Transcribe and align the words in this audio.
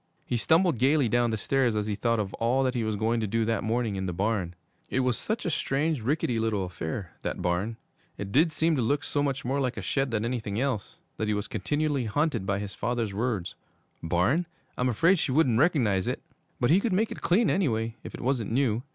He 0.25 0.35
stumbled 0.35 0.79
gayly 0.79 1.07
down 1.07 1.29
the 1.29 1.37
stairs 1.37 1.75
as 1.75 1.85
he 1.85 1.93
thought 1.93 2.19
of 2.19 2.33
all 2.33 2.63
that 2.63 2.73
he 2.73 2.83
was 2.83 2.95
going 2.95 3.19
to 3.19 3.27
do 3.27 3.45
that 3.45 3.63
morning 3.63 3.95
in 3.95 4.07
the 4.07 4.11
barn. 4.13 4.55
It 4.89 5.01
was 5.01 5.15
such 5.15 5.45
a 5.45 5.51
strange, 5.51 6.01
rickety 6.01 6.39
little 6.39 6.65
affair, 6.65 7.11
that 7.21 7.43
barn; 7.43 7.77
it 8.17 8.31
did 8.31 8.51
seem 8.51 8.75
to 8.75 8.81
look 8.81 9.03
so 9.03 9.21
much 9.21 9.45
more 9.45 9.59
like 9.59 9.77
a 9.77 9.81
shed 9.83 10.09
than 10.09 10.25
anything 10.25 10.59
else, 10.59 10.97
that 11.17 11.27
he 11.27 11.35
was 11.35 11.47
continually 11.47 12.05
haunted 12.05 12.47
by 12.47 12.57
his 12.57 12.73
father's 12.73 13.13
words: 13.13 13.53
'Barn? 14.01 14.47
I'm 14.75 14.89
afraid 14.89 15.19
she 15.19 15.31
wouldn't 15.31 15.59
recognize 15.59 16.07
it.' 16.07 16.23
But 16.59 16.71
he 16.71 16.79
could 16.79 16.93
make 16.93 17.11
it 17.11 17.21
clean, 17.21 17.51
anyway, 17.51 17.93
if 18.03 18.15
it 18.15 18.21
wasn't 18.21 18.51
new. 18.51 18.81